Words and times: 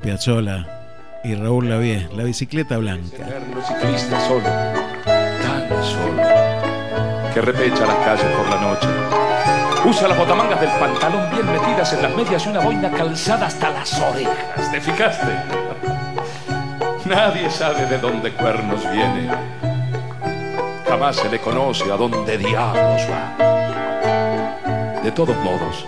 Astor 0.00 0.44
y 1.22 1.34
Raúl 1.34 1.68
Lavie, 1.68 2.08
la 2.16 2.24
bicicleta 2.24 2.78
blanca. 2.78 3.26
Eterno 3.26 3.60
ciclista 3.62 4.20
solo, 4.26 4.42
tan 5.04 5.68
solo, 5.84 6.22
que 7.34 7.40
repecha 7.42 7.86
las 7.86 7.96
calles 7.96 8.24
por 8.36 8.48
la 8.48 8.60
noche. 8.60 8.88
Usa 9.84 10.08
las 10.08 10.18
botamangas 10.18 10.60
del 10.60 10.70
pantalón 10.70 11.30
bien 11.30 11.46
metidas 11.52 11.92
en 11.92 12.02
las 12.02 12.16
medias 12.16 12.46
y 12.46 12.48
una 12.48 12.60
boina 12.60 12.90
calzada 12.90 13.46
hasta 13.46 13.70
las 13.70 14.00
orejas. 14.00 14.70
¿Te 14.70 14.80
fijaste? 14.80 15.26
Nadie 17.04 17.50
sabe 17.50 17.86
de 17.86 17.98
dónde 17.98 18.32
cuernos 18.32 18.80
viene. 18.90 19.30
Jamás 20.88 21.16
se 21.16 21.28
le 21.28 21.38
conoce 21.38 21.90
a 21.92 21.96
dónde 21.96 22.38
diablos 22.38 23.02
va. 23.10 23.36
De 25.02 25.10
todos 25.12 25.36
modos, 25.38 25.84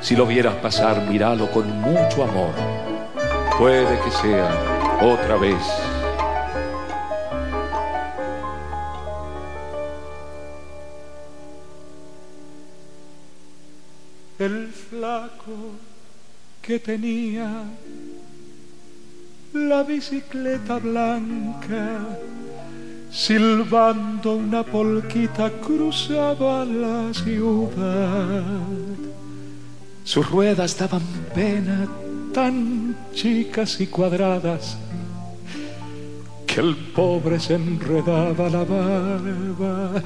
si 0.00 0.16
lo 0.16 0.26
vieras 0.26 0.54
pasar, 0.54 1.02
míralo 1.02 1.50
con 1.50 1.80
mucho 1.80 2.22
amor. 2.22 2.77
Puede 3.58 3.98
que 4.02 4.10
sea 4.12 4.48
otra 5.02 5.36
vez. 5.36 5.56
El 14.38 14.68
flaco 14.68 15.72
que 16.62 16.78
tenía 16.78 17.64
la 19.54 19.82
bicicleta 19.82 20.78
blanca, 20.78 21.98
silbando 23.10 24.36
una 24.36 24.62
polquita 24.62 25.50
cruzaba 25.50 26.64
la 26.64 27.12
ciudad. 27.12 28.44
Sus 30.04 30.30
ruedas 30.30 30.78
daban 30.78 31.02
pena 31.34 31.88
tan 32.32 32.87
chicas 33.20 33.80
y 33.80 33.88
cuadradas 33.88 34.78
que 36.46 36.60
el 36.60 36.76
pobre 36.94 37.40
se 37.40 37.54
enredaba 37.54 38.48
la 38.48 38.62
barba 38.62 40.00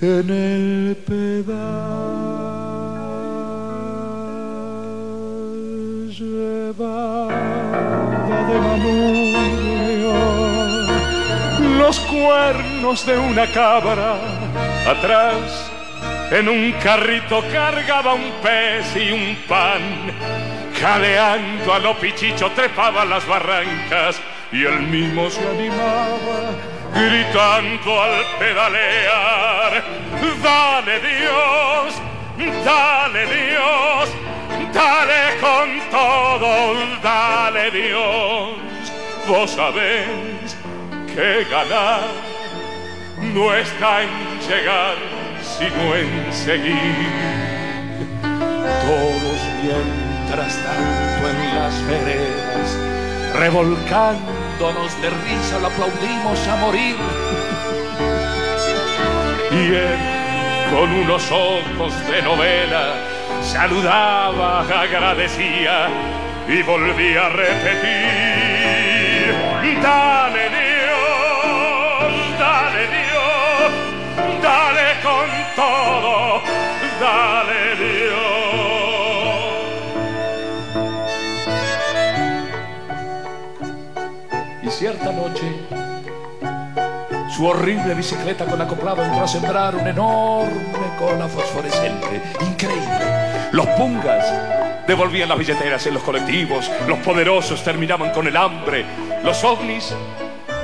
en 0.00 0.30
el 0.30 0.96
pedal. 1.04 1.56
Llevaba 6.16 7.26
de 8.48 8.60
manubrio 8.60 10.14
los 11.76 11.98
cuernos 11.98 13.04
de 13.04 13.18
una 13.18 13.50
cabra 13.50 14.14
atrás 14.86 15.72
en 16.30 16.48
un 16.48 16.70
carrito 16.80 17.42
cargaba 17.50 18.14
un 18.14 18.30
pez 18.40 18.94
y 18.94 19.10
un 19.10 19.36
pan. 19.48 20.51
Jaleando 20.82 21.72
a 21.72 21.78
lo 21.78 21.94
pichicho 21.94 22.50
trepaba 22.50 23.04
las 23.04 23.24
barrancas 23.24 24.20
y 24.50 24.64
él 24.64 24.82
mismo 24.82 25.30
se 25.30 25.38
animaba 25.48 26.50
gritando 26.92 28.02
al 28.02 28.24
pedalear. 28.36 29.84
Dale 30.42 30.98
Dios, 30.98 31.94
dale 32.64 33.26
Dios, 33.26 34.10
dale 34.74 35.38
con 35.40 35.80
todo, 35.88 36.74
dale 37.00 37.70
Dios. 37.70 38.56
Vos 39.28 39.52
sabés 39.52 40.56
que 41.14 41.46
ganar 41.48 42.00
no 43.20 43.54
está 43.54 44.02
en 44.02 44.10
llegar 44.48 44.96
sino 45.40 45.94
en 45.94 46.32
seguir. 46.32 47.06
Todos 48.20 50.01
mientras 50.32 50.56
tanto 50.64 51.28
en 51.28 51.54
las 51.56 51.86
veredas, 51.86 52.78
revolcándonos 53.38 55.02
de 55.02 55.10
risa, 55.10 55.58
lo 55.60 55.66
aplaudimos 55.66 56.48
a 56.48 56.56
morir. 56.56 56.96
Y 59.50 59.74
él, 59.74 59.98
con 60.72 60.90
unos 60.90 61.30
ojos 61.30 61.92
de 62.08 62.22
novela, 62.22 62.94
saludaba, 63.42 64.60
agradecía 64.60 65.88
y 66.48 66.62
volvía 66.62 67.26
a 67.26 67.28
repetir. 67.28 68.62
Dale 69.82 70.48
Dios, 70.48 72.12
dale 72.38 72.86
Dios, 72.86 73.72
dale 74.42 75.00
con 75.02 75.28
todo, 75.56 76.42
noche, 85.00 85.52
su 87.34 87.46
horrible 87.46 87.94
bicicleta 87.94 88.44
con 88.44 88.60
acoplado 88.60 89.02
entró 89.02 89.24
a 89.24 89.28
sembrar 89.28 89.74
una 89.74 89.90
enorme 89.90 90.96
cola 90.98 91.26
fosforescente. 91.28 92.22
Increíble. 92.40 93.50
Los 93.52 93.66
pungas 93.68 94.24
devolvían 94.86 95.28
las 95.28 95.38
billeteras 95.38 95.86
en 95.86 95.94
los 95.94 96.02
colectivos, 96.02 96.70
los 96.86 96.98
poderosos 96.98 97.62
terminaban 97.64 98.10
con 98.10 98.26
el 98.26 98.36
hambre, 98.36 98.84
los 99.24 99.42
ovnis 99.44 99.94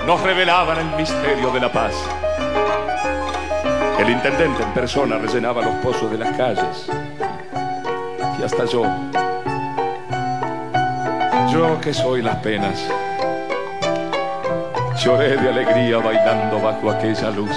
nos 0.07 0.21
revelaban 0.23 0.79
el 0.79 0.97
misterio 0.97 1.51
de 1.51 1.61
la 1.61 1.73
paz. 1.73 1.95
El 3.99 4.11
intendente 4.11 4.63
en 4.63 4.73
persona 4.73 5.19
rellenaba 5.19 5.63
los 5.63 5.75
pozos 5.77 6.11
de 6.11 6.19
las 6.19 6.37
calles. 6.37 6.89
Y 8.39 8.43
hasta 8.43 8.65
yo, 8.67 8.85
yo 11.51 11.81
que 11.81 11.93
soy 11.93 12.23
las 12.23 12.37
penas, 12.37 12.79
lloré 14.99 15.37
de 15.37 15.49
alegría 15.49 15.99
bailando 15.99 16.61
bajo 16.61 16.91
aquella 16.91 17.31
luz. 17.31 17.57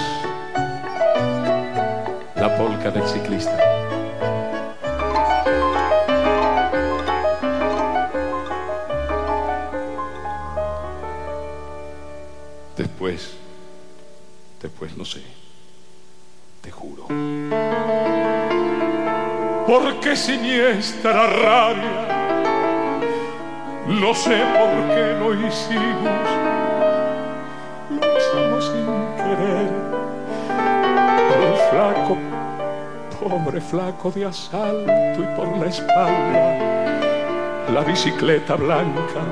La 2.36 2.56
polca 2.56 2.90
del 2.90 3.06
ciclista. 3.08 3.58
Después, 12.76 13.36
después 14.60 14.96
no 14.96 15.04
sé, 15.04 15.22
te 16.60 16.70
juro. 16.70 17.08
Porque 19.66 20.14
siniestra 20.14 21.26
rabia, 21.26 22.06
no 23.88 24.14
sé 24.14 24.36
por 24.54 24.94
qué 24.94 25.16
lo 25.18 25.46
hicimos 25.46 26.41
sin 28.64 28.86
querer. 29.16 29.70
Flaco, 31.70 32.14
pobre 33.18 33.60
flaco 33.60 34.10
de 34.10 34.26
asalto 34.26 35.22
y 35.22 35.36
por 35.36 35.48
la 35.58 35.66
espalda, 35.66 36.44
la 37.72 37.80
bicicleta 37.80 38.56
blanca 38.56 39.22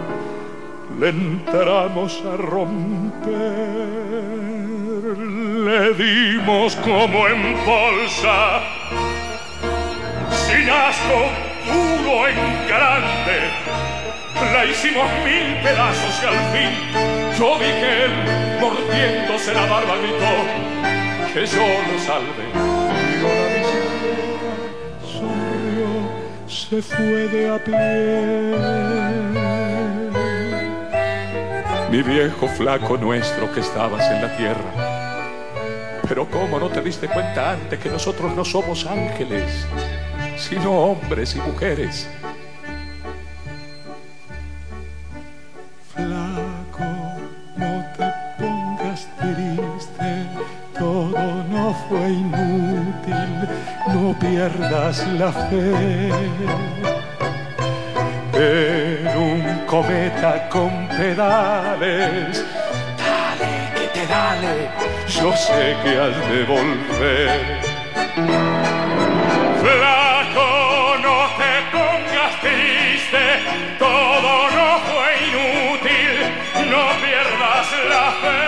le 0.99 1.09
entramos 1.09 2.23
a 2.27 2.37
romper, 2.37 3.29
le 5.17 5.95
dimos 5.95 6.77
como 6.77 7.29
en 7.29 7.57
bolsa, 7.65 8.61
sin 10.31 10.69
asco, 10.69 11.21
duro 11.67 12.29
en 12.29 12.37
grande, 12.69 13.39
la 14.53 14.65
hicimos 14.65 15.07
mil 15.25 15.63
pedazos 15.63 16.23
y 16.23 16.27
al 16.27 16.39
fin 16.53 16.71
yo 17.39 17.59
vi 17.59 17.67
que 17.67 18.05
él, 18.05 18.13
mordiéndose 18.61 19.55
la 19.55 19.67
barba, 19.67 19.97
gritó 19.97 20.35
que 21.33 21.47
yo 21.47 21.67
lo 21.91 21.99
salve. 21.99 22.45
Vio 23.19 23.29
la 23.47 23.61
sonrió, 25.09 25.91
se 26.47 26.83
fue 26.83 27.29
de 27.29 27.49
a 27.49 27.59
pie 27.65 28.91
mi 31.91 32.03
viejo 32.03 32.47
flaco 32.47 32.97
nuestro 32.97 33.53
que 33.53 33.59
estabas 33.59 34.09
en 34.13 34.23
la 34.23 34.37
tierra. 34.37 35.27
Pero 36.09 36.29
cómo 36.31 36.61
no 36.61 36.69
te 36.69 36.81
diste 36.83 37.09
cuenta 37.09 37.53
antes 37.53 37.81
que 37.81 37.89
nosotros 37.89 38.35
no 38.37 38.45
somos 38.45 38.87
ángeles, 38.87 39.67
sino 40.37 40.71
hombres 40.71 41.35
y 41.35 41.41
mujeres. 41.41 42.09
pierdas 54.51 55.07
la 55.19 55.33
fe. 55.33 56.11
En 58.33 59.19
un 59.19 59.67
cometa 59.67 60.49
con 60.49 60.89
pedales, 60.89 62.45
dale 62.97 63.71
que 63.75 63.87
te 63.89 64.07
dale, 64.07 64.71
yo 65.09 65.33
sé 65.37 65.77
que 65.83 65.99
has 65.99 66.17
de 66.31 66.45
volver. 66.45 67.61
Flaco, 69.61 70.49
no 71.07 71.19
te 71.41 71.53
pongas 71.75 72.35
triste, 72.41 73.25
todo 73.79 74.31
no 74.57 74.69
fue 74.89 75.09
inútil, 75.29 76.15
no 76.71 76.83
pierdas 77.05 77.69
la 77.93 78.07
fe. 78.23 78.43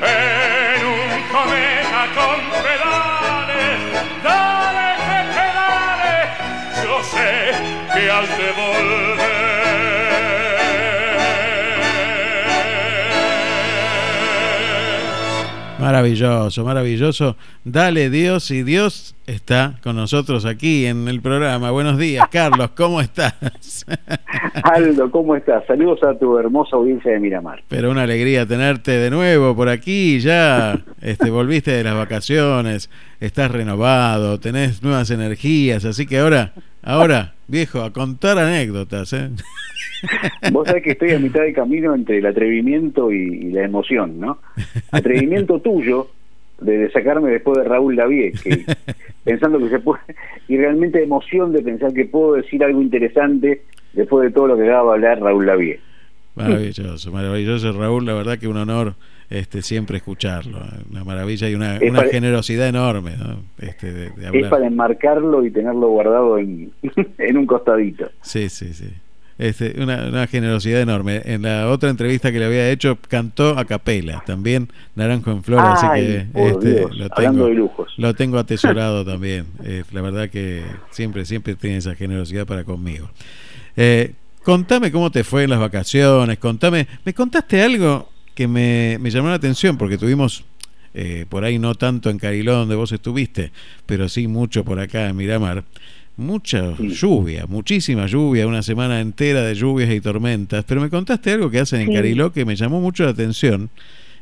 En 0.00 0.80
un 0.86 1.10
cometa 1.28 2.02
con 2.14 2.38
pedales. 2.62 3.23
Dale 4.22 4.88
que 5.06 5.18
pedale, 5.36 6.16
yo 6.84 7.02
sé 7.12 7.52
que 7.92 8.10
has 8.10 8.28
de 8.38 9.53
Maravilloso, 15.78 16.64
maravilloso. 16.64 17.36
Dale 17.64 18.08
Dios 18.08 18.50
y 18.50 18.62
Dios 18.62 19.16
está 19.26 19.74
con 19.82 19.96
nosotros 19.96 20.44
aquí 20.44 20.86
en 20.86 21.08
el 21.08 21.20
programa. 21.20 21.72
Buenos 21.72 21.98
días, 21.98 22.26
Carlos, 22.30 22.70
¿cómo 22.76 23.00
estás? 23.00 23.84
Aldo, 24.62 25.10
¿cómo 25.10 25.34
estás? 25.34 25.66
Saludos 25.66 26.02
a 26.04 26.16
tu 26.16 26.38
hermosa 26.38 26.76
audiencia 26.76 27.12
de 27.12 27.20
Miramar. 27.20 27.62
Pero 27.68 27.90
una 27.90 28.02
alegría 28.02 28.46
tenerte 28.46 28.92
de 28.92 29.10
nuevo 29.10 29.56
por 29.56 29.68
aquí, 29.68 30.20
ya 30.20 30.78
este, 31.02 31.30
volviste 31.30 31.72
de 31.72 31.82
las 31.84 31.96
vacaciones, 31.96 32.88
estás 33.20 33.50
renovado, 33.50 34.38
tenés 34.38 34.82
nuevas 34.82 35.10
energías, 35.10 35.84
así 35.84 36.06
que 36.06 36.18
ahora, 36.18 36.52
ahora, 36.82 37.33
viejo, 37.48 37.82
a 37.82 37.92
contar 37.92 38.38
anécdotas. 38.38 39.12
¿eh? 39.12 39.30
Vos 40.52 40.66
sabés 40.66 40.82
que 40.82 40.92
estoy 40.92 41.12
a 41.12 41.18
mitad 41.18 41.42
de 41.42 41.52
camino 41.52 41.94
entre 41.94 42.18
el 42.18 42.26
atrevimiento 42.26 43.10
y, 43.10 43.50
la 43.52 43.64
emoción, 43.64 44.20
¿no? 44.20 44.38
Atrevimiento 44.90 45.60
tuyo 45.60 46.08
de, 46.60 46.90
sacarme 46.90 47.30
después 47.30 47.58
de 47.58 47.64
Raúl 47.64 47.96
Lavie, 47.96 48.32
que, 48.32 48.64
pensando 49.24 49.58
que 49.58 49.68
se 49.68 49.78
puede, 49.78 50.02
y 50.48 50.56
realmente 50.56 51.02
emoción 51.02 51.52
de 51.52 51.62
pensar 51.62 51.92
que 51.92 52.04
puedo 52.04 52.34
decir 52.34 52.62
algo 52.64 52.80
interesante 52.82 53.62
después 53.92 54.24
de 54.24 54.32
todo 54.32 54.48
lo 54.48 54.56
que 54.56 54.64
acaba 54.64 54.90
de 54.90 54.94
hablar 54.94 55.20
Raúl 55.20 55.46
Lavie. 55.46 55.80
Maravilloso, 56.34 57.12
maravilloso 57.12 57.72
Raúl, 57.72 58.04
la 58.06 58.14
verdad 58.14 58.38
que 58.38 58.48
un 58.48 58.56
honor 58.56 58.94
este 59.30 59.62
siempre 59.62 59.96
escucharlo, 59.96 60.60
una 60.90 61.04
maravilla 61.04 61.48
y 61.48 61.54
una, 61.54 61.78
generosidad 62.10 62.68
enorme. 62.68 63.12
Este, 63.58 64.12
Es 64.32 64.48
para 64.48 64.66
enmarcarlo 64.66 65.44
y 65.44 65.50
tenerlo 65.50 65.88
guardado 65.88 66.38
en, 66.38 66.72
en 67.18 67.36
un 67.36 67.46
costadito. 67.46 68.10
Sí, 68.20 68.48
sí, 68.48 68.72
sí. 68.74 68.92
Este, 69.36 69.82
una, 69.82 70.26
generosidad 70.28 70.80
enorme. 70.80 71.20
En 71.24 71.42
la 71.42 71.68
otra 71.68 71.90
entrevista 71.90 72.30
que 72.30 72.38
le 72.38 72.44
había 72.44 72.70
hecho, 72.70 72.98
cantó 73.08 73.58
a 73.58 73.64
capela, 73.64 74.22
también 74.24 74.68
Naranjo 74.94 75.32
en 75.32 75.42
Flor, 75.42 75.60
así 75.60 75.86
que 75.94 76.26
este, 76.34 76.86
lo, 76.94 77.08
tengo, 77.10 77.48
lo 77.96 78.14
tengo 78.14 78.38
atesorado 78.38 79.04
también. 79.04 79.46
Eh, 79.64 79.82
la 79.92 80.02
verdad 80.02 80.30
que 80.30 80.62
siempre, 80.90 81.24
siempre 81.24 81.56
tiene 81.56 81.78
esa 81.78 81.96
generosidad 81.96 82.46
para 82.46 82.62
conmigo. 82.62 83.10
Eh, 83.76 84.12
contame 84.44 84.92
cómo 84.92 85.10
te 85.10 85.24
fue 85.24 85.44
en 85.44 85.50
las 85.50 85.60
vacaciones, 85.60 86.38
contame, 86.38 86.86
me 87.04 87.14
contaste 87.14 87.62
algo 87.62 88.08
que 88.34 88.46
me, 88.46 88.98
me 89.00 89.10
llamó 89.10 89.28
la 89.28 89.34
atención 89.34 89.76
porque 89.76 89.98
tuvimos 89.98 90.44
eh, 90.94 91.26
por 91.28 91.44
ahí 91.44 91.58
no 91.58 91.74
tanto 91.74 92.10
en 92.10 92.18
Cariló 92.18 92.54
donde 92.54 92.76
vos 92.76 92.92
estuviste, 92.92 93.50
pero 93.86 94.08
sí 94.08 94.28
mucho 94.28 94.64
por 94.64 94.78
acá 94.78 95.08
en 95.08 95.16
Miramar 95.16 95.64
mucha 96.16 96.74
lluvia, 96.78 97.46
muchísima 97.48 98.06
lluvia, 98.06 98.46
una 98.46 98.62
semana 98.62 99.00
entera 99.00 99.42
de 99.42 99.54
lluvias 99.54 99.90
y 99.90 100.00
tormentas. 100.00 100.64
Pero 100.64 100.80
me 100.80 100.90
contaste 100.90 101.32
algo 101.32 101.50
que 101.50 101.60
hacen 101.60 101.80
en 101.80 101.92
Cariló 101.92 102.32
que 102.32 102.44
me 102.44 102.56
llamó 102.56 102.80
mucho 102.80 103.04
la 103.04 103.10
atención 103.10 103.70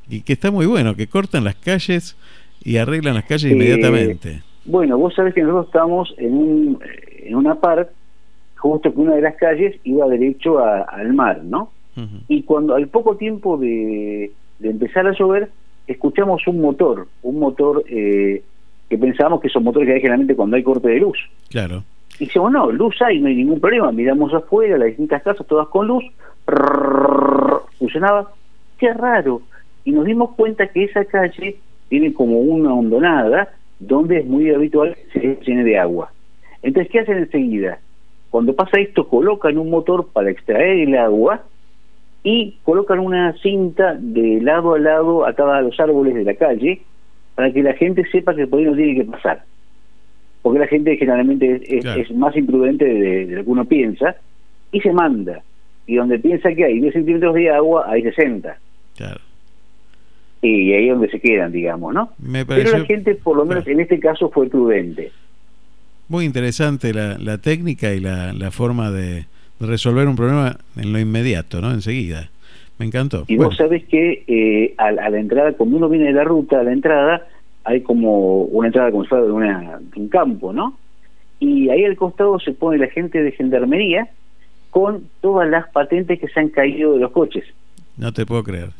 y 0.08 0.22
que 0.22 0.32
está 0.32 0.50
muy 0.50 0.66
bueno, 0.66 0.96
que 0.96 1.06
cortan 1.06 1.44
las 1.44 1.54
calles 1.56 2.16
y 2.64 2.76
arreglan 2.76 3.14
las 3.14 3.24
calles 3.24 3.52
inmediatamente. 3.52 4.42
Bueno, 4.64 4.96
vos 4.96 5.14
sabés 5.14 5.34
que 5.34 5.42
nosotros 5.42 5.66
estamos 5.66 6.14
en, 6.18 6.32
un, 6.32 6.78
en 7.18 7.34
una 7.34 7.56
parte, 7.56 7.92
justo 8.62 8.92
que 8.92 9.00
una 9.00 9.16
de 9.16 9.22
las 9.22 9.34
calles 9.34 9.76
iba 9.82 10.06
derecho 10.06 10.58
al 10.60 11.12
mar, 11.14 11.42
¿no? 11.42 11.70
Y 12.28 12.44
cuando 12.44 12.74
al 12.74 12.88
poco 12.88 13.16
tiempo 13.16 13.58
de, 13.58 14.30
de, 14.60 14.70
empezar 14.70 15.06
a 15.06 15.12
llover, 15.12 15.50
escuchamos 15.86 16.46
un 16.46 16.60
motor, 16.62 17.06
un 17.22 17.38
motor 17.38 17.84
eh, 17.86 18.42
que 18.88 18.96
pensábamos 18.96 19.42
que 19.42 19.50
son 19.50 19.64
motores 19.64 19.86
que 19.86 19.94
hay 19.94 20.00
generalmente 20.00 20.34
cuando 20.34 20.56
hay 20.56 20.62
corte 20.62 20.88
de 20.88 21.00
luz. 21.00 21.18
Claro. 21.50 21.84
Y 22.18 22.26
decimos, 22.26 22.50
no, 22.50 22.70
luz 22.70 22.96
hay, 23.02 23.20
no 23.20 23.28
hay 23.28 23.34
ningún 23.34 23.60
problema. 23.60 23.92
Miramos 23.92 24.32
afuera, 24.32 24.78
las 24.78 24.88
distintas 24.88 25.22
casas, 25.22 25.46
todas 25.46 25.68
con 25.68 25.86
luz, 25.88 26.04
funcionaba. 27.78 28.32
Qué 28.78 28.92
raro. 28.94 29.42
Y 29.84 29.90
nos 29.90 30.06
dimos 30.06 30.30
cuenta 30.30 30.68
que 30.68 30.84
esa 30.84 31.04
calle 31.04 31.56
tiene 31.88 32.14
como 32.14 32.38
una 32.38 32.72
hondonada 32.72 33.50
donde 33.80 34.20
es 34.20 34.26
muy 34.26 34.48
habitual 34.50 34.96
que 35.12 35.20
se 35.20 35.44
llene 35.44 35.64
de 35.64 35.78
agua. 35.78 36.10
Entonces, 36.62 36.90
¿qué 36.90 37.00
hacen 37.00 37.18
enseguida? 37.18 37.80
Cuando 38.32 38.56
pasa 38.56 38.80
esto, 38.80 39.06
colocan 39.08 39.58
un 39.58 39.68
motor 39.68 40.08
para 40.10 40.30
extraer 40.30 40.88
el 40.88 40.96
agua 40.96 41.42
y 42.24 42.56
colocan 42.64 42.98
una 42.98 43.34
cinta 43.42 43.94
de 44.00 44.40
lado 44.40 44.72
a 44.72 44.78
lado 44.78 45.26
a 45.26 45.34
cada 45.34 45.60
los 45.60 45.78
árboles 45.78 46.14
de 46.14 46.24
la 46.24 46.32
calle 46.32 46.80
para 47.34 47.52
que 47.52 47.62
la 47.62 47.74
gente 47.74 48.06
sepa 48.10 48.34
que 48.34 48.46
por 48.46 48.58
ahí 48.58 48.64
no 48.64 48.74
tiene 48.74 48.94
que 48.94 49.04
pasar. 49.04 49.44
Porque 50.40 50.60
la 50.60 50.66
gente 50.66 50.96
generalmente 50.96 51.60
es, 51.76 52.10
más 52.12 52.34
imprudente 52.34 52.86
de, 52.86 53.26
lo 53.26 53.44
que 53.44 53.50
uno 53.50 53.66
piensa 53.66 54.16
y 54.72 54.80
se 54.80 54.94
manda. 54.94 55.42
Y 55.86 55.96
donde 55.96 56.18
piensa 56.18 56.54
que 56.54 56.64
hay 56.64 56.80
10 56.80 56.94
centímetros 56.94 57.34
de 57.34 57.50
agua, 57.50 57.84
hay 57.86 58.02
60. 58.02 58.56
Claro. 58.96 59.20
Y 60.40 60.72
ahí 60.72 60.88
es 60.88 60.94
donde 60.94 61.10
se 61.10 61.20
quedan, 61.20 61.52
digamos, 61.52 61.92
¿no? 61.92 62.12
Pero 62.48 62.78
la 62.78 62.86
gente, 62.86 63.14
por 63.14 63.36
lo 63.36 63.44
menos 63.44 63.66
en 63.66 63.80
este 63.80 64.00
caso, 64.00 64.30
fue 64.30 64.48
prudente. 64.48 65.12
Muy 66.08 66.24
interesante 66.24 66.92
la, 66.92 67.18
la 67.18 67.38
técnica 67.38 67.92
y 67.94 68.00
la, 68.00 68.32
la 68.32 68.50
forma 68.50 68.90
de 68.90 69.26
resolver 69.60 70.08
un 70.08 70.16
problema 70.16 70.56
en 70.76 70.92
lo 70.92 70.98
inmediato, 70.98 71.60
¿no? 71.60 71.72
Enseguida. 71.72 72.28
Me 72.78 72.86
encantó. 72.86 73.24
Y 73.28 73.36
vos 73.36 73.56
sabés 73.56 73.84
que 73.84 74.24
eh, 74.26 74.74
a, 74.78 74.90
la 74.90 75.18
entrada, 75.18 75.52
cuando 75.52 75.76
uno 75.76 75.88
viene 75.88 76.06
de 76.06 76.12
la 76.12 76.24
ruta, 76.24 76.60
a 76.60 76.64
la 76.64 76.72
entrada, 76.72 77.26
hay 77.64 77.82
como 77.82 78.42
una 78.42 78.68
entrada 78.68 78.90
como 78.90 79.04
si 79.04 79.14
de, 79.14 79.30
una, 79.30 79.80
un 79.94 80.08
campo, 80.08 80.52
¿no? 80.52 80.76
Y 81.38 81.68
ahí 81.70 81.84
al 81.84 81.96
costado 81.96 82.38
se 82.40 82.52
pone 82.52 82.78
la 82.78 82.88
gente 82.88 83.22
de 83.22 83.32
gendarmería 83.32 84.08
con 84.70 85.04
todas 85.20 85.48
las 85.48 85.68
patentes 85.68 86.18
que 86.18 86.28
se 86.28 86.40
han 86.40 86.48
caído 86.48 86.94
de 86.94 87.00
los 87.00 87.12
coches. 87.12 87.44
No 87.96 88.12
te 88.12 88.26
puedo 88.26 88.42
creer. 88.42 88.70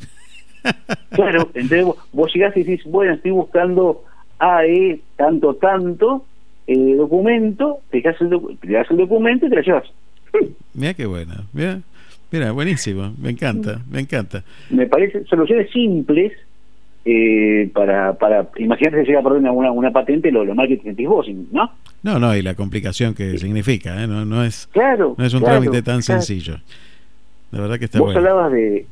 Claro, 1.09 1.49
entonces 1.53 1.85
vos, 2.11 2.33
llegás 2.33 2.57
y 2.57 2.63
decís, 2.63 2.83
bueno, 2.85 3.13
estoy 3.13 3.31
buscando 3.31 4.03
AE 4.39 5.01
tanto, 5.15 5.53
tanto, 5.55 6.25
eh, 6.67 6.95
documento, 6.95 7.79
te 7.89 8.01
das, 8.01 8.19
el, 8.21 8.29
das 8.63 8.89
el 8.89 8.97
documento 8.97 9.45
y 9.45 9.49
te 9.49 9.55
lo 9.55 9.61
llevas. 9.61 9.91
Mira 10.73 10.93
qué 10.93 11.05
buena, 11.05 11.43
mira. 11.53 11.81
Mira, 12.31 12.51
buenísimo, 12.51 13.13
me 13.21 13.29
encanta, 13.29 13.81
me 13.91 13.99
encanta. 13.99 14.43
Me 14.71 14.87
parece 14.87 15.23
soluciones 15.25 15.69
simples 15.69 16.33
eh, 17.05 17.69
para, 17.73 18.13
para 18.13 18.49
imagínate 18.57 18.97
que 18.97 19.03
llega 19.03 19.19
a 19.19 19.23
perder 19.23 19.39
una, 19.51 19.71
una, 19.71 19.91
patente 19.91 20.31
lo, 20.31 20.43
lo 20.43 20.55
mal 20.55 20.67
que 20.67 20.77
te 20.77 21.07
vos, 21.07 21.27
¿no? 21.51 21.69
No, 22.01 22.17
no, 22.17 22.35
y 22.35 22.41
la 22.41 22.55
complicación 22.55 23.13
que 23.13 23.37
significa, 23.37 24.01
¿eh? 24.01 24.07
no, 24.07 24.25
no 24.25 24.43
es 24.43 24.67
claro, 24.67 25.13
no 25.15 25.23
es 25.23 25.33
un 25.35 25.43
trámite 25.43 25.83
tan 25.83 26.01
sencillo. 26.01 26.55
La 27.51 27.61
verdad 27.61 27.77
que 27.77 27.85
está 27.85 27.99
vos 27.99 28.15
hablabas 28.15 28.51
de, 28.51 28.87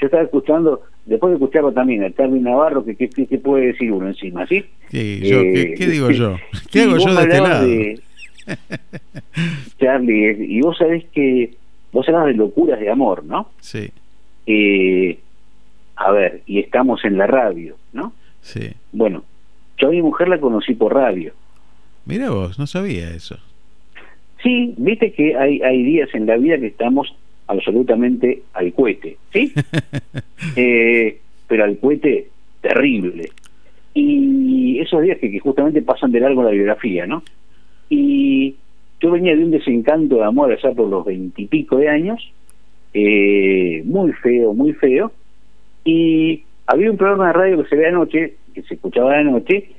yo 0.00 0.06
estaba 0.06 0.22
escuchando, 0.22 0.80
después 1.06 1.30
de 1.30 1.36
escucharlo 1.36 1.72
también, 1.72 2.02
el 2.02 2.14
Carmen 2.14 2.42
Navarro, 2.42 2.84
que 2.84 2.96
qué, 2.96 3.38
puede 3.38 3.68
decir 3.68 3.92
uno 3.92 4.08
encima, 4.08 4.46
¿sí? 4.46 4.64
Sí, 4.90 5.20
yo, 5.22 5.40
¿qué, 5.40 5.74
¿qué, 5.78 5.86
digo 5.86 6.10
yo? 6.10 6.36
¿Qué 6.70 6.82
hago 6.82 6.98
yo 6.98 7.14
de 7.14 7.22
este 7.22 7.40
lado? 7.40 7.66
Charlie, 9.78 10.36
y 10.38 10.60
vos 10.60 10.76
sabés 10.78 11.04
que 11.12 11.54
vos 11.92 12.08
hablas 12.08 12.26
de 12.26 12.34
locuras 12.34 12.78
de 12.78 12.90
amor, 12.90 13.24
¿no? 13.24 13.50
Sí. 13.60 13.90
Eh, 14.46 15.18
a 15.96 16.10
ver, 16.10 16.42
y 16.46 16.60
estamos 16.60 17.04
en 17.04 17.16
la 17.16 17.26
radio, 17.26 17.76
¿no? 17.92 18.12
Sí. 18.42 18.70
Bueno, 18.92 19.24
yo 19.78 19.88
a 19.88 19.90
mi 19.90 20.02
mujer 20.02 20.28
la 20.28 20.38
conocí 20.38 20.74
por 20.74 20.94
radio. 20.94 21.32
Mira 22.04 22.30
vos, 22.30 22.58
no 22.58 22.66
sabía 22.66 23.10
eso. 23.10 23.38
Sí, 24.42 24.74
viste 24.76 25.12
que 25.12 25.36
hay, 25.36 25.60
hay 25.62 25.82
días 25.82 26.08
en 26.14 26.26
la 26.26 26.36
vida 26.36 26.58
que 26.58 26.66
estamos 26.66 27.16
absolutamente 27.46 28.42
al 28.54 28.72
cohete, 28.72 29.16
¿sí? 29.32 29.52
eh, 30.56 31.18
pero 31.46 31.64
al 31.64 31.78
cohete 31.78 32.28
terrible. 32.60 33.30
Y 33.94 34.78
esos 34.80 35.02
días 35.02 35.18
que, 35.18 35.30
que 35.30 35.40
justamente 35.40 35.82
pasan 35.82 36.12
de 36.12 36.20
largo 36.20 36.42
la 36.42 36.50
biografía, 36.50 37.06
¿no? 37.06 37.22
Y 37.88 38.56
yo 39.00 39.10
venía 39.10 39.36
de 39.36 39.44
un 39.44 39.50
desencanto 39.50 40.16
de 40.16 40.24
amor 40.24 40.52
allá 40.52 40.72
por 40.72 40.88
los 40.88 41.04
veintipico 41.04 41.76
de 41.76 41.88
años, 41.88 42.32
eh, 42.94 43.82
muy 43.84 44.12
feo, 44.12 44.54
muy 44.54 44.72
feo, 44.72 45.12
y 45.84 46.42
había 46.66 46.90
un 46.90 46.96
programa 46.96 47.28
de 47.28 47.32
radio 47.32 47.62
que 47.62 47.68
se 47.68 47.76
ve 47.76 47.88
anoche, 47.88 48.34
que 48.54 48.62
se 48.62 48.74
escuchaba 48.74 49.16
de 49.16 49.24
noche, 49.24 49.70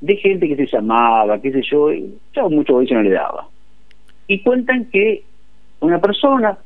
de 0.00 0.16
gente 0.16 0.48
que 0.48 0.56
se 0.56 0.66
llamaba, 0.66 1.40
qué 1.40 1.52
sé 1.52 1.62
yo, 1.70 1.92
y 1.92 2.14
yo 2.34 2.50
mucho 2.50 2.80
eso 2.80 2.94
no 2.94 3.02
le 3.02 3.10
daba. 3.10 3.48
Y 4.26 4.40
cuentan 4.40 4.86
que 4.86 5.22
una 5.80 6.00
persona, 6.00 6.58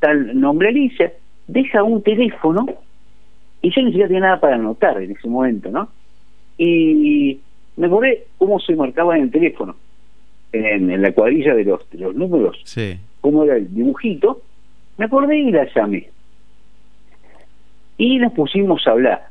tal 0.00 0.38
nombre 0.38 0.68
Alicia, 0.68 1.12
deja 1.46 1.82
un 1.82 2.02
teléfono, 2.02 2.66
y 3.62 3.70
yo 3.74 3.82
ni 3.82 3.88
siquiera 3.88 4.08
tenía 4.08 4.22
nada 4.22 4.40
para 4.40 4.56
anotar 4.56 5.00
en 5.00 5.12
ese 5.12 5.28
momento, 5.28 5.70
¿no? 5.70 5.88
Y 6.58 7.38
me 7.76 7.86
acordé 7.86 8.26
cómo 8.38 8.58
se 8.58 8.74
marcaba 8.74 9.16
en 9.16 9.24
el 9.24 9.30
teléfono 9.30 9.76
en, 10.52 11.00
la 11.00 11.12
cuadrilla 11.12 11.54
de 11.54 11.64
los, 11.64 11.88
de 11.90 11.98
los 11.98 12.14
números, 12.14 12.60
sí. 12.64 12.98
cómo 13.20 13.44
era 13.44 13.56
el 13.56 13.72
dibujito, 13.72 14.42
me 14.96 15.04
acordé 15.06 15.38
y 15.38 15.50
la 15.50 15.66
llamé. 15.74 16.08
Y 17.96 18.18
nos 18.18 18.32
pusimos 18.32 18.86
a 18.86 18.92
hablar. 18.92 19.26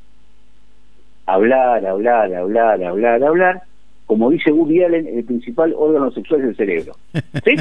Hablar, 1.25 1.85
hablar, 1.85 2.33
hablar, 2.33 2.83
hablar, 2.83 3.23
hablar. 3.23 3.63
Como 4.05 4.31
dice 4.31 4.51
Woody 4.51 4.83
Allen, 4.83 5.07
el 5.07 5.23
principal 5.23 5.73
órgano 5.77 6.11
sexual 6.11 6.41
es 6.41 6.47
el 6.47 6.55
cerebro. 6.55 6.95
¿Sí? 7.43 7.55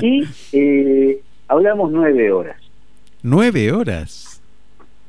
y 0.06 0.24
eh, 0.52 1.20
hablamos 1.48 1.90
nueve 1.90 2.30
horas. 2.30 2.56
¿Nueve 3.22 3.72
horas? 3.72 4.40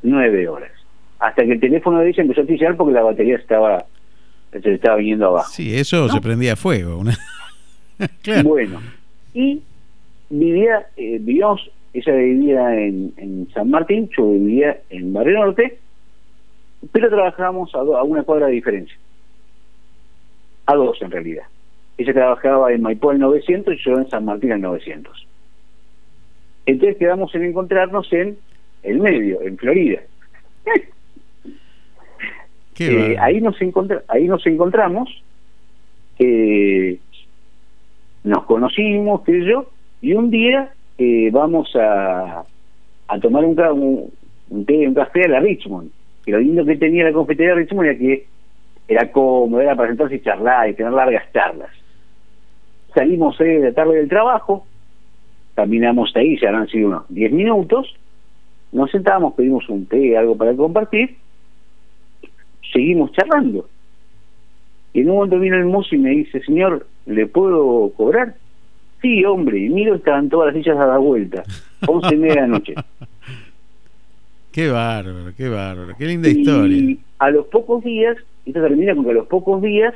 Nueve 0.01 0.47
horas. 0.47 0.71
Hasta 1.19 1.43
que 1.43 1.51
el 1.51 1.59
teléfono 1.59 1.99
de 1.99 2.09
ella 2.09 2.23
empezó 2.23 2.41
a 2.41 2.47
chillar 2.47 2.75
porque 2.75 2.93
la 2.93 3.03
batería 3.03 3.35
estaba 3.35 3.85
se 4.51 4.73
estaba 4.73 4.95
viniendo 4.95 5.27
abajo. 5.27 5.51
Sí, 5.51 5.75
eso 5.75 6.09
se 6.09 6.21
prendía 6.21 6.55
fuego. 6.55 7.03
Bueno, 8.45 8.79
y 9.33 9.61
vivía, 10.29 10.87
eh, 10.95 11.17
vivíamos, 11.19 11.69
ella 11.93 12.15
vivía 12.15 12.73
en, 12.79 13.49
San 13.53 13.69
Martín, 13.69 14.09
yo 14.17 14.31
vivía 14.31 14.79
en 14.89 15.11
Barrio 15.11 15.39
Norte, 15.39 15.79
pero 16.93 17.09
trabajábamos 17.09 17.75
a, 17.75 17.79
a 17.79 18.03
una 18.03 18.23
cuadra 18.23 18.45
de 18.45 18.53
diferencia. 18.53 18.95
A 20.65 20.75
dos 20.75 21.01
en 21.01 21.11
realidad. 21.11 21.43
Ella 21.97 22.13
trabajaba 22.13 22.71
en 22.71 22.81
Maipú 22.81 23.09
al 23.09 23.19
900 23.19 23.73
y 23.73 23.83
yo 23.83 23.97
en 23.97 24.09
San 24.09 24.23
Martín 24.23 24.53
al 24.53 24.61
900. 24.61 25.27
Entonces 26.69 26.97
quedamos 26.97 27.33
en 27.33 27.45
encontrarnos 27.45 28.11
en 28.13 28.37
el 28.83 28.99
medio, 28.99 29.41
en 29.41 29.57
Florida. 29.57 30.01
Eh, 32.81 33.17
ahí 33.19 33.41
nos 33.41 33.57
ahí 34.07 34.25
nos 34.25 34.47
encontramos 34.47 35.09
eh, 36.17 36.97
nos 38.23 38.45
conocimos 38.45 39.21
que 39.23 39.43
yo 39.43 39.69
y 40.01 40.13
un 40.13 40.29
día 40.31 40.71
eh, 40.97 41.29
vamos 41.29 41.75
a, 41.75 42.45
a 43.07 43.19
tomar 43.19 43.43
un, 43.43 43.59
un, 43.59 44.13
un, 44.49 44.65
té, 44.65 44.87
un 44.87 44.93
café 44.93 45.25
a 45.25 45.27
la 45.27 45.39
Richmond. 45.41 45.91
Que 46.23 46.31
lo 46.31 46.39
lindo 46.39 46.63
que 46.63 46.77
tenía 46.77 47.03
la 47.03 47.11
confitería 47.11 47.55
de 47.55 47.61
Richmond 47.61 47.87
era 47.89 47.97
que 47.97 48.25
era 48.87 49.11
cómodo 49.11 49.59
era 49.59 49.75
para 49.75 49.89
sentarse 49.89 50.15
y 50.15 50.21
charlar 50.21 50.69
y 50.69 50.73
tener 50.75 50.93
largas 50.93 51.23
charlas. 51.33 51.71
Salimos 52.93 53.37
de 53.39 53.59
la 53.59 53.73
tarde 53.73 53.97
del 53.97 54.07
trabajo 54.07 54.65
caminamos 55.55 56.11
ahí 56.15 56.39
ya 56.39 56.49
habrán 56.49 56.67
sido 56.67 56.87
unos 56.89 57.03
10 57.09 57.31
minutos 57.31 57.95
nos 58.71 58.91
sentamos 58.91 59.33
pedimos 59.33 59.67
un 59.69 59.85
té 59.85 60.17
algo 60.17 60.37
para 60.37 60.55
compartir 60.55 61.17
seguimos 62.71 63.11
charlando. 63.11 63.67
Y 64.93 65.01
en 65.01 65.09
un 65.09 65.17
momento 65.17 65.39
viene 65.39 65.57
el 65.57 65.65
mozo 65.65 65.95
y 65.95 65.99
me 65.99 66.11
dice, 66.11 66.41
señor, 66.41 66.87
¿le 67.05 67.27
puedo 67.27 67.91
cobrar? 67.95 68.35
Sí, 69.01 69.23
hombre, 69.23 69.59
y 69.59 69.69
miro, 69.69 69.95
estaban 69.95 70.29
todas 70.29 70.53
las 70.53 70.61
sillas 70.61 70.77
a 70.77 70.87
la 70.87 70.97
vuelta, 70.97 71.43
once 71.87 72.13
y 72.13 72.17
media 72.17 72.35
de 72.35 72.41
la 72.41 72.47
noche. 72.47 72.73
Qué 74.51 74.67
bárbaro, 74.67 75.31
qué 75.37 75.47
bárbaro, 75.47 75.93
qué 75.95 76.05
linda 76.07 76.27
historia. 76.27 76.75
Y 76.75 76.99
a 77.19 77.29
los 77.29 77.45
pocos 77.45 77.83
días, 77.83 78.17
esto 78.47 78.59
termina 78.59 78.95
porque 78.95 79.11
a 79.11 79.13
los 79.13 79.27
pocos 79.27 79.61
días 79.61 79.93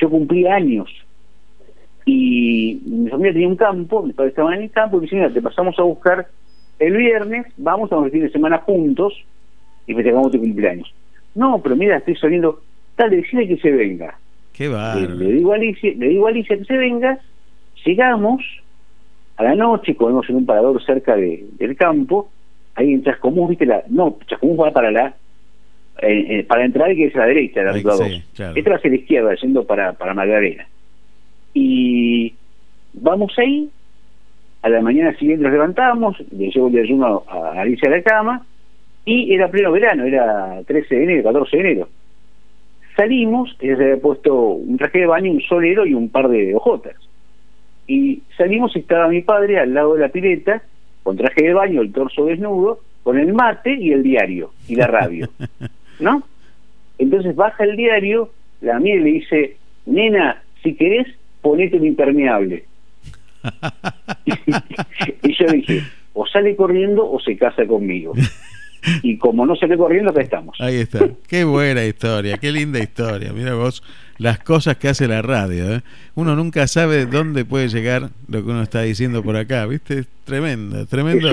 yo 0.00 0.08
cumplí 0.08 0.46
años. 0.46 0.88
Y 2.06 2.80
mi 2.86 3.10
familia 3.10 3.32
tenía 3.32 3.48
un 3.48 3.56
campo, 3.56 4.02
mis 4.02 4.14
padres 4.14 4.30
estaban 4.30 4.54
en 4.54 4.62
el 4.62 4.70
campo, 4.70 4.96
y 4.96 5.00
me 5.00 5.06
dice, 5.06 5.34
te 5.34 5.42
pasamos 5.42 5.76
a 5.78 5.82
buscar 5.82 6.28
el 6.78 6.96
viernes, 6.96 7.46
vamos 7.56 7.90
a 7.90 7.96
un 7.96 8.10
fin 8.10 8.22
de 8.22 8.30
semana 8.30 8.58
juntos 8.58 9.12
y 9.86 9.94
festejamos 9.94 10.30
tu 10.30 10.38
cumpleaños. 10.38 10.92
No, 11.34 11.60
pero 11.62 11.76
mira, 11.76 11.98
estoy 11.98 12.16
saliendo. 12.16 12.60
Tal, 12.94 13.10
decide 13.10 13.46
que 13.46 13.56
se 13.58 13.70
venga. 13.70 14.18
Qué 14.52 14.68
va. 14.68 14.94
Le, 14.94 15.32
digo 15.32 15.52
a 15.52 15.56
Alicia, 15.56 15.92
le 15.96 16.08
digo 16.08 16.26
a 16.26 16.30
Alicia 16.30 16.56
que 16.56 16.64
se 16.64 16.76
venga. 16.76 17.18
Llegamos 17.84 18.42
a 19.36 19.44
la 19.44 19.54
noche, 19.54 19.94
comemos 19.94 20.28
en 20.30 20.36
un 20.36 20.46
parador 20.46 20.82
cerca 20.82 21.14
de, 21.14 21.44
del 21.58 21.76
campo. 21.76 22.30
Ahí 22.74 22.92
en 22.92 23.04
Chascomús, 23.04 23.50
viste 23.50 23.66
la. 23.66 23.82
No, 23.88 24.16
Chascomús 24.26 24.58
va 24.58 24.72
para 24.72 24.90
la. 24.90 25.14
Eh, 26.02 26.38
eh, 26.38 26.44
para 26.44 26.64
entrar 26.64 26.94
que 26.94 27.06
es 27.06 27.16
a 27.16 27.20
la 27.20 27.26
derecha, 27.26 27.62
la 27.62 27.72
ruta 27.72 27.96
2. 27.96 28.54
Esta 28.54 28.74
hacia 28.74 28.90
la 28.90 28.96
izquierda, 28.96 29.34
yendo 29.34 29.64
para, 29.64 29.92
para 29.92 30.14
Magdalena. 30.14 30.66
Y 31.58 32.34
vamos 32.92 33.32
ahí, 33.38 33.70
a 34.60 34.68
la 34.68 34.82
mañana 34.82 35.16
siguiente 35.16 35.42
nos 35.42 35.54
levantamos, 35.54 36.14
le 36.30 36.50
llevo 36.50 36.68
el 36.68 36.80
ayuno 36.80 37.24
a 37.26 37.62
Alicia 37.62 37.88
a 37.88 37.92
la 37.92 38.02
cama, 38.02 38.46
y 39.06 39.32
era 39.32 39.48
pleno 39.48 39.72
verano, 39.72 40.04
era 40.04 40.60
13 40.66 40.94
de 40.94 41.04
enero, 41.04 41.22
14 41.22 41.56
de 41.56 41.62
enero. 41.62 41.88
Salimos, 42.94 43.56
ella 43.60 43.74
se 43.78 43.84
había 43.84 43.96
puesto 43.96 44.34
un 44.34 44.76
traje 44.76 44.98
de 44.98 45.06
baño, 45.06 45.32
un 45.32 45.40
solero 45.40 45.86
y 45.86 45.94
un 45.94 46.10
par 46.10 46.28
de 46.28 46.54
ojotas. 46.54 46.96
Y 47.86 48.20
salimos 48.36 48.76
y 48.76 48.80
estaba 48.80 49.08
mi 49.08 49.22
padre 49.22 49.58
al 49.58 49.72
lado 49.72 49.94
de 49.94 50.00
la 50.00 50.10
pileta, 50.10 50.62
con 51.04 51.16
traje 51.16 51.42
de 51.42 51.54
baño, 51.54 51.80
el 51.80 51.90
torso 51.90 52.26
desnudo, 52.26 52.80
con 53.02 53.18
el 53.18 53.32
mate 53.32 53.72
y 53.72 53.92
el 53.92 54.02
diario 54.02 54.50
y 54.68 54.74
la 54.74 54.88
radio. 54.88 55.30
¿No? 56.00 56.22
Entonces 56.98 57.34
baja 57.34 57.64
el 57.64 57.78
diario, 57.78 58.28
la 58.60 58.78
mía 58.78 58.96
le 58.96 59.10
dice, 59.10 59.56
nena, 59.86 60.42
si 60.62 60.74
querés, 60.74 61.06
ponete 61.46 61.76
un 61.76 61.86
impermeable. 61.86 62.64
y 65.22 65.34
yo 65.38 65.46
dije, 65.52 65.82
o 66.12 66.26
sale 66.26 66.56
corriendo 66.56 67.08
o 67.08 67.20
se 67.20 67.36
casa 67.36 67.64
conmigo 67.66 68.14
y 69.02 69.16
como 69.18 69.46
no 69.46 69.54
se 69.54 69.66
ve 69.66 69.76
corriendo, 69.76 70.10
acá 70.10 70.22
estamos. 70.22 70.60
Ahí 70.60 70.76
está. 70.76 71.08
Qué 71.28 71.44
buena 71.44 71.84
historia, 71.84 72.36
qué 72.38 72.50
linda 72.50 72.80
historia. 72.80 73.32
Mira 73.32 73.54
vos 73.54 73.84
las 74.18 74.40
cosas 74.40 74.76
que 74.76 74.88
hace 74.88 75.06
la 75.06 75.22
radio. 75.22 75.76
¿eh? 75.76 75.82
Uno 76.16 76.34
nunca 76.34 76.66
sabe 76.66 77.06
dónde 77.06 77.44
puede 77.44 77.68
llegar 77.68 78.10
lo 78.26 78.44
que 78.44 78.50
uno 78.50 78.62
está 78.62 78.82
diciendo 78.82 79.22
por 79.22 79.36
acá, 79.36 79.66
¿viste? 79.66 80.00
Es 80.00 80.08
tremendo, 80.24 80.84
tremendo. 80.86 81.30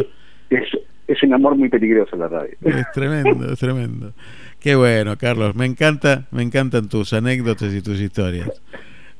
Es, 0.50 0.63
es, 1.08 1.24
un 1.24 1.34
amor 1.34 1.55
muy 1.55 1.70
peligroso 1.70 2.15
la 2.15 2.27
radio. 2.27 2.55
Es 2.62 2.91
tremendo, 2.93 3.51
es 3.51 3.58
tremendo. 3.60 4.13
Qué 4.60 4.75
bueno, 4.75 5.17
Carlos. 5.17 5.55
Me 5.55 5.65
encanta, 5.65 6.27
me 6.29 6.43
encantan 6.43 6.88
tus 6.88 7.13
anécdotas 7.13 7.74
y 7.74 7.82
tus 7.82 8.00
historias. 8.00 8.62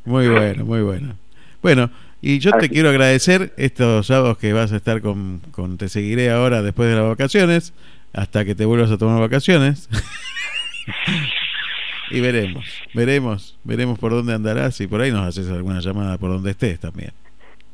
Muy 0.06 0.28
bueno, 0.28 0.66
muy 0.66 0.82
bueno. 0.82 1.16
Bueno, 1.62 1.90
y 2.22 2.40
yo 2.40 2.52
te 2.52 2.70
quiero 2.70 2.90
agradecer 2.90 3.54
estos 3.58 4.08
sábados 4.08 4.38
que 4.38 4.54
vas 4.54 4.74
a 4.74 4.78
estar 4.78 5.02
con, 5.02 5.42
con 5.52 5.78
Te 5.78 5.90
Seguiré 5.90 6.30
ahora 6.30 6.62
después 6.62 6.90
de 6.90 6.96
las 6.96 7.08
vacaciones 7.08 7.74
hasta 8.14 8.46
que 8.46 8.56
te 8.56 8.66
vuelvas 8.66 8.92
a 8.92 8.98
tomar 8.98 9.20
vacaciones. 9.20 9.90
y 12.12 12.22
veremos, 12.22 12.66
veremos, 12.94 13.58
veremos 13.64 13.98
por 13.98 14.12
dónde 14.12 14.34
andarás 14.34 14.80
y 14.82 14.88
por 14.88 15.02
ahí 15.02 15.12
nos 15.12 15.28
haces 15.28 15.50
alguna 15.50 15.80
llamada 15.80 16.18
por 16.18 16.30
donde 16.30 16.52
estés 16.52 16.80
también. 16.80 17.12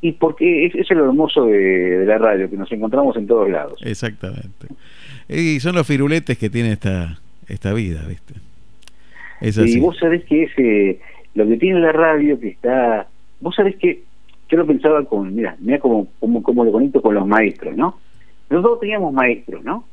Y 0.01 0.13
porque 0.13 0.65
es, 0.65 0.75
es 0.75 0.89
lo 0.91 1.05
hermoso 1.05 1.45
de, 1.45 2.05
la 2.05 2.17
radio, 2.17 2.49
que 2.49 2.55
nos 2.55 2.71
encontramos 2.71 3.17
en 3.17 3.27
todos 3.27 3.49
lados. 3.49 3.79
Exactamente. 3.83 4.67
Y 5.27 5.59
son 5.59 5.75
los 5.75 5.85
firuletes 5.85 6.37
que 6.37 6.49
tiene 6.49 6.71
esta, 6.71 7.19
esta 7.47 7.73
vida, 7.73 8.05
¿viste? 8.07 8.35
Es 9.41 9.57
así. 9.57 9.77
Y 9.77 9.79
vos 9.79 9.97
sabés 9.97 10.23
que 10.23 10.43
ese, 10.43 10.99
lo 11.35 11.47
que 11.47 11.57
tiene 11.57 11.79
la 11.79 11.91
radio, 11.91 12.39
que 12.39 12.49
está... 12.49 13.07
Vos 13.39 13.55
sabés 13.55 13.75
que 13.77 14.03
yo 14.49 14.57
lo 14.57 14.65
pensaba 14.65 15.03
con, 15.05 15.35
mira, 15.35 15.55
mira 15.59 15.79
como, 15.79 16.07
como, 16.19 16.43
como 16.43 16.65
lo 16.65 16.71
conecto 16.71 17.01
con 17.01 17.15
los 17.15 17.27
maestros, 17.27 17.75
¿no? 17.77 17.99
Nosotros 18.49 18.79
teníamos 18.79 19.13
maestros, 19.13 19.63
¿no? 19.63 19.85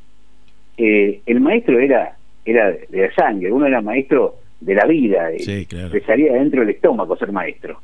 eh, 0.76 1.20
el 1.26 1.40
maestro 1.40 1.78
era 1.78 2.16
era 2.44 2.70
de 2.70 2.88
la 3.08 3.12
sangre, 3.12 3.50
uno 3.50 3.66
era 3.66 3.80
maestro 3.80 4.36
de 4.60 4.74
la 4.74 4.86
vida, 4.86 5.30
sí, 5.38 5.66
salía 6.06 6.34
dentro 6.34 6.60
del 6.60 6.70
estómago 6.70 7.16
ser 7.16 7.32
maestro. 7.32 7.80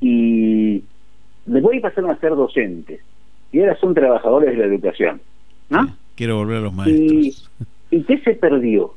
Y 0.00 0.84
después 1.44 1.80
pasaron 1.82 2.10
a 2.10 2.20
ser 2.20 2.30
docentes, 2.30 3.00
y 3.50 3.60
ahora 3.60 3.76
son 3.80 3.94
trabajadores 3.94 4.52
de 4.52 4.58
la 4.58 4.66
educación. 4.66 5.20
¿no? 5.68 5.88
quiero 6.14 6.36
volver 6.36 6.58
a 6.58 6.60
los 6.60 6.72
maestros. 6.72 7.50
Y, 7.90 8.02
qué 8.04 8.18
se 8.18 8.34
perdió 8.34 8.94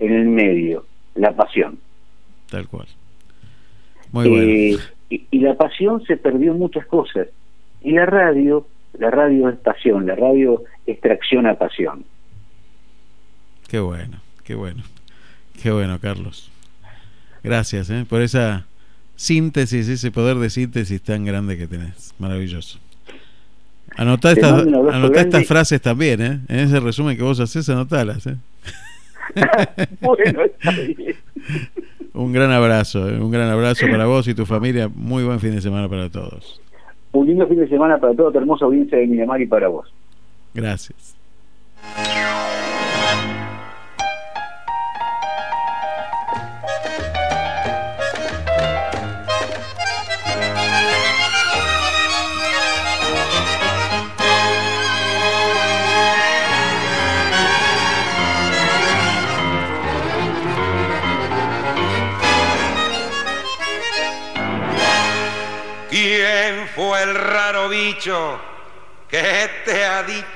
en 0.00 0.12
el 0.12 0.26
medio? 0.26 0.84
La 1.14 1.32
pasión. 1.32 1.78
Tal 2.50 2.66
cual. 2.66 2.86
Muy 4.12 4.26
eh, 4.26 4.30
bueno. 4.30 4.84
Y, 5.10 5.26
y, 5.30 5.40
la 5.40 5.54
pasión 5.54 6.04
se 6.04 6.16
perdió 6.16 6.52
en 6.52 6.58
muchas 6.58 6.86
cosas. 6.86 7.28
Y 7.82 7.92
la 7.92 8.06
radio, 8.06 8.66
la 8.98 9.10
radio 9.10 9.48
es 9.48 9.56
pasión, 9.56 10.06
la 10.06 10.14
radio 10.14 10.62
es 10.86 11.00
tracción 11.00 11.46
a 11.46 11.54
pasión. 11.54 12.04
Qué 13.68 13.78
bueno, 13.78 14.20
qué 14.44 14.54
bueno. 14.54 14.82
Qué 15.62 15.70
bueno, 15.70 15.98
Carlos. 16.00 16.50
Gracias 17.42 17.90
¿eh? 17.90 18.04
por 18.08 18.22
esa 18.22 18.66
síntesis, 19.16 19.88
ese 19.88 20.10
poder 20.10 20.36
de 20.36 20.50
síntesis 20.50 21.02
tan 21.02 21.24
grande 21.24 21.58
que 21.58 21.66
tenés. 21.66 22.14
Maravilloso. 22.18 22.78
Anotá, 23.96 24.32
estas 24.32 25.46
frases 25.46 25.80
también, 25.80 26.20
¿eh? 26.22 26.40
En 26.48 26.58
ese 26.60 26.78
resumen 26.78 27.16
que 27.16 27.22
vos 27.22 27.40
haces, 27.40 27.68
anotalas, 27.68 28.26
¿eh? 28.26 28.36
bueno, 30.00 30.44
está 30.44 30.70
bien. 30.70 31.16
Un 32.18 32.32
gran 32.32 32.50
abrazo, 32.50 33.08
¿eh? 33.08 33.20
un 33.20 33.30
gran 33.30 33.48
abrazo 33.48 33.86
para 33.88 34.06
vos 34.06 34.26
y 34.26 34.34
tu 34.34 34.44
familia. 34.44 34.90
Muy 34.92 35.22
buen 35.22 35.38
fin 35.38 35.54
de 35.54 35.60
semana 35.60 35.88
para 35.88 36.10
todos. 36.10 36.60
Un 37.12 37.28
lindo 37.28 37.46
fin 37.46 37.60
de 37.60 37.68
semana 37.68 37.96
para 38.00 38.12
toda 38.12 38.32
tu 38.32 38.38
hermosa 38.38 38.64
audiencia 38.64 38.98
de 38.98 39.06
Miramar 39.06 39.40
y 39.40 39.46
para 39.46 39.68
vos. 39.68 39.86
Gracias. 40.52 41.14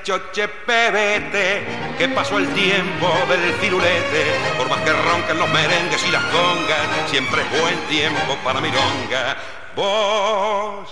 Ha 0.03 0.17
dicho, 0.17 0.31
che 0.31 0.47
pebete, 0.47 1.63
que 1.97 2.09
pasó 2.09 2.37
el 2.37 2.47
tiempo 2.53 3.07
del 3.29 3.53
firulete? 3.53 4.25
Por 4.57 4.67
más 4.67 4.81
que 4.81 4.91
ronquen 4.91 5.37
los 5.37 5.49
merengues 5.49 6.05
y 6.05 6.11
las 6.11 6.23
congas, 6.25 7.09
siempre 7.09 7.41
es 7.41 7.61
buen 7.61 7.77
tiempo 7.87 8.37
para 8.43 8.59
milonga. 8.59 9.37
Vos, 9.75 10.89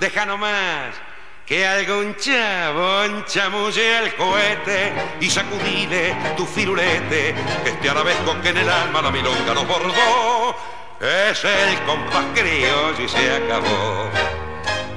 deja 0.00 0.26
nomás 0.26 0.94
que 1.46 1.66
algún 1.66 2.16
chabón 2.16 3.24
chamulle 3.26 3.98
el 3.98 4.14
cohete 4.16 4.92
y 5.20 5.30
sacudile 5.30 6.16
tu 6.36 6.44
firulete, 6.44 7.34
que 7.62 7.70
este 7.70 7.88
arabesco 7.88 8.40
que 8.42 8.48
en 8.48 8.56
el 8.56 8.68
alma 8.68 9.02
la 9.02 9.10
milonga 9.12 9.54
nos 9.54 9.68
bordó, 9.68 10.56
es 11.00 11.44
el 11.44 11.80
compás 11.86 12.24
criollo 12.34 13.04
y 13.04 13.08
se 13.08 13.36
acabó. 13.36 14.45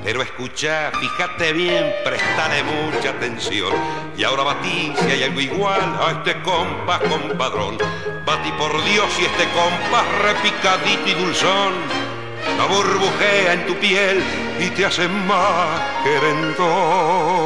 Pero 0.04 0.22
escucha, 0.22 0.92
fíjate 1.00 1.54
bien, 1.54 1.94
prestale 2.04 2.64
mucha 2.64 3.12
atención. 3.12 3.74
Y 4.18 4.24
ahora 4.24 4.44
batí 4.44 4.94
si 4.96 5.12
hay 5.12 5.24
algo 5.24 5.42
igual 5.42 5.98
a 6.00 6.12
este 6.12 6.42
compás 6.42 7.02
compadrón. 7.02 7.78
Batí 8.26 8.52
por 8.54 8.84
Dios 8.86 9.10
y 9.20 9.26
este 9.26 9.44
compás 9.54 10.06
repicadito 10.24 11.10
y 11.10 11.14
dulzón 11.14 12.10
la 12.58 12.66
burbujea 12.66 13.54
en 13.54 13.66
tu 13.66 13.76
piel 13.76 14.22
y 14.60 14.70
te 14.72 14.86
hace 14.86 15.08
más 15.08 15.82
querendón. 16.04 17.40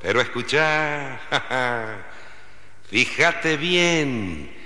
Pero 0.00 0.20
escucha, 0.20 1.20
fíjate 2.90 3.56
bien, 3.56 4.57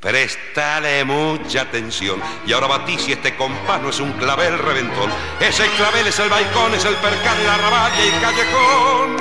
prestale 0.00 1.04
mucha 1.04 1.62
atención. 1.62 2.20
Y 2.46 2.52
ahora 2.52 2.66
batí 2.66 2.98
si 2.98 3.12
este 3.12 3.36
compás 3.36 3.80
no 3.80 3.90
es 3.90 4.00
un 4.00 4.12
clavel 4.12 4.58
reventón. 4.58 5.10
Ese 5.40 5.66
clavel 5.76 6.06
es 6.06 6.18
el 6.18 6.28
balcón, 6.28 6.74
es 6.74 6.84
el 6.84 6.94
percal, 6.96 7.46
la 7.46 7.56
raballa 7.56 8.04
y 8.04 8.08
el 8.08 8.20
callejón. 8.20 9.16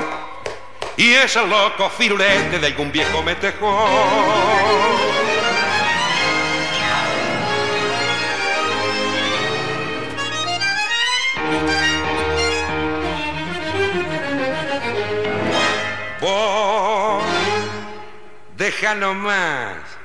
Y 0.98 1.14
es 1.14 1.36
el 1.36 1.50
loco 1.50 1.90
firulete 1.90 2.60
de 2.60 2.68
algún 2.68 2.92
viejo 2.92 3.22
metejón. 3.24 4.38
deja 18.58 18.96
nomás 18.96 19.97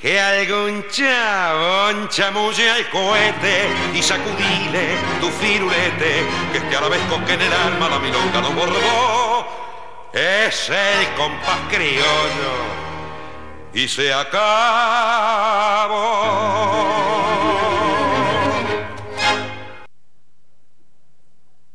que 0.00 0.18
algún 0.18 0.84
chabón 0.88 2.08
chamulle 2.08 2.70
al 2.70 2.88
cohete 2.88 3.68
y 3.94 4.02
sacudile 4.02 4.96
tu 5.20 5.28
firulete, 5.28 6.24
que 6.52 6.58
este 6.58 6.76
arabesco 6.76 7.22
que 7.26 7.34
en 7.34 7.42
el 7.42 7.52
alma 7.52 7.88
la 7.90 7.98
milonga 7.98 8.40
no 8.40 8.50
bordó, 8.52 9.46
es 10.12 10.70
el 10.70 11.14
compás 11.16 11.60
criollo 11.68 12.80
y 13.74 13.86
se 13.86 14.12
acabó. 14.12 14.40